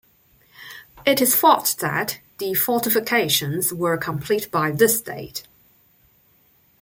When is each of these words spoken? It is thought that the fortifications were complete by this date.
It 1.05 1.21
is 1.21 1.35
thought 1.35 1.75
that 1.79 2.21
the 2.39 2.55
fortifications 2.55 3.71
were 3.71 3.97
complete 3.99 4.49
by 4.49 4.71
this 4.71 4.99
date. 4.99 5.43